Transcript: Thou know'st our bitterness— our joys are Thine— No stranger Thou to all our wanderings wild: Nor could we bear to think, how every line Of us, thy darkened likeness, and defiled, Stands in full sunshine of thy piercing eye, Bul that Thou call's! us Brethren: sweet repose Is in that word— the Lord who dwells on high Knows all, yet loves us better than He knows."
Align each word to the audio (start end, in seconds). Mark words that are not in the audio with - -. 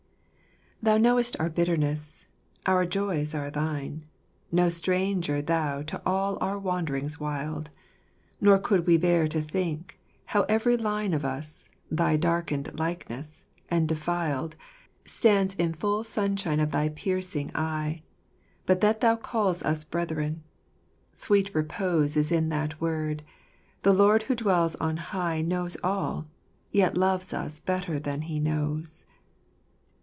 Thou 0.83 0.97
know'st 0.97 1.39
our 1.39 1.47
bitterness— 1.51 2.25
our 2.65 2.87
joys 2.87 3.35
are 3.35 3.51
Thine— 3.51 4.03
No 4.51 4.67
stranger 4.69 5.39
Thou 5.39 5.83
to 5.83 6.01
all 6.07 6.39
our 6.41 6.57
wanderings 6.57 7.19
wild: 7.19 7.69
Nor 8.41 8.57
could 8.57 8.87
we 8.87 8.97
bear 8.97 9.27
to 9.27 9.43
think, 9.43 9.99
how 10.25 10.41
every 10.49 10.75
line 10.77 11.13
Of 11.13 11.23
us, 11.23 11.69
thy 11.91 12.17
darkened 12.17 12.79
likeness, 12.79 13.45
and 13.69 13.87
defiled, 13.87 14.55
Stands 15.05 15.53
in 15.53 15.73
full 15.75 16.03
sunshine 16.03 16.59
of 16.59 16.71
thy 16.71 16.89
piercing 16.89 17.51
eye, 17.53 18.01
Bul 18.65 18.77
that 18.77 19.01
Thou 19.01 19.17
call's! 19.17 19.61
us 19.61 19.83
Brethren: 19.83 20.41
sweet 21.11 21.53
repose 21.53 22.17
Is 22.17 22.31
in 22.31 22.49
that 22.49 22.81
word— 22.81 23.21
the 23.83 23.93
Lord 23.93 24.23
who 24.23 24.33
dwells 24.33 24.75
on 24.77 24.97
high 24.97 25.41
Knows 25.41 25.77
all, 25.83 26.25
yet 26.71 26.97
loves 26.97 27.35
us 27.35 27.59
better 27.59 27.99
than 27.99 28.21
He 28.23 28.39
knows." 28.39 29.05